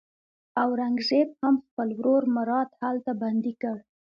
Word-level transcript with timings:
اورنګزېب 0.61 1.29
هم 1.41 1.55
خپل 1.65 1.87
ورور 1.97 2.23
مراد 2.35 2.69
هلته 2.81 3.11
بندي 3.21 3.53
کړ. 3.61 3.77